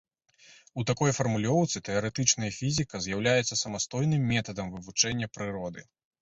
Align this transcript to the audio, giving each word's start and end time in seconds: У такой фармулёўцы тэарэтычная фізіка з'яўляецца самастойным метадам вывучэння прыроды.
У 0.81 0.85
такой 0.89 1.11
фармулёўцы 1.17 1.81
тэарэтычная 1.89 2.49
фізіка 2.59 2.95
з'яўляецца 3.07 3.59
самастойным 3.63 4.25
метадам 4.33 4.73
вывучэння 4.79 5.31
прыроды. 5.37 5.87